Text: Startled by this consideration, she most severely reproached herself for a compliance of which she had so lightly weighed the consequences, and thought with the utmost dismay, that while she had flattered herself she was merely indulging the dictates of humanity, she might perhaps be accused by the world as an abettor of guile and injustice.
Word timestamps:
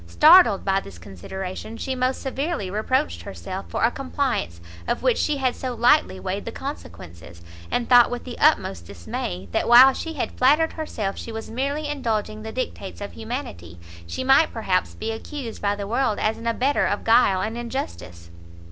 Startled 0.07 0.65
by 0.65 0.79
this 0.79 0.97
consideration, 0.97 1.77
she 1.77 1.93
most 1.93 2.23
severely 2.23 2.71
reproached 2.71 3.21
herself 3.21 3.65
for 3.69 3.83
a 3.83 3.91
compliance 3.91 4.59
of 4.87 5.03
which 5.03 5.19
she 5.19 5.37
had 5.37 5.55
so 5.55 5.75
lightly 5.75 6.19
weighed 6.19 6.45
the 6.45 6.51
consequences, 6.51 7.43
and 7.69 7.87
thought 7.87 8.09
with 8.09 8.23
the 8.23 8.39
utmost 8.39 8.87
dismay, 8.87 9.47
that 9.51 9.67
while 9.69 9.93
she 9.93 10.13
had 10.13 10.31
flattered 10.31 10.73
herself 10.73 11.19
she 11.19 11.31
was 11.31 11.51
merely 11.51 11.87
indulging 11.87 12.41
the 12.41 12.51
dictates 12.51 12.99
of 12.99 13.11
humanity, 13.11 13.77
she 14.07 14.23
might 14.23 14.51
perhaps 14.51 14.95
be 14.95 15.11
accused 15.11 15.61
by 15.61 15.75
the 15.75 15.85
world 15.85 16.17
as 16.17 16.35
an 16.39 16.47
abettor 16.47 16.87
of 16.87 17.03
guile 17.03 17.39
and 17.41 17.55
injustice. 17.55 18.31